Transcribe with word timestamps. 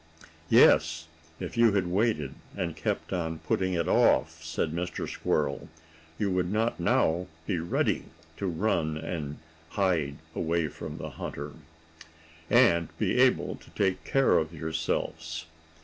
"Yes, 0.49 1.05
if 1.39 1.55
you 1.55 1.73
had 1.73 1.85
waited, 1.85 2.33
and 2.57 2.75
kept 2.75 3.13
on 3.13 3.37
putting 3.37 3.75
it 3.75 3.87
off," 3.87 4.43
said 4.43 4.71
Mr. 4.71 5.07
Squirrel, 5.07 5.69
"you 6.17 6.31
would 6.31 6.51
not 6.51 6.79
now 6.79 7.27
be 7.45 7.59
ready 7.59 8.05
to 8.37 8.47
run 8.47 8.97
and 8.97 9.37
hide 9.69 10.15
away 10.33 10.69
from 10.69 10.97
the 10.97 11.11
hunter, 11.11 11.53
and 12.49 12.89
be 12.97 13.19
able 13.19 13.55
to 13.57 13.69
take 13.75 14.03
care 14.03 14.39
of 14.39 14.51
yourselves. 14.55 15.45